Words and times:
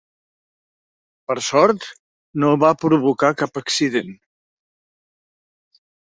Per 1.31 1.33
sort, 1.47 1.83
no 2.43 2.49
va 2.63 2.71
provocar 2.83 3.29
cap 3.41 3.59
accident. 3.61 4.09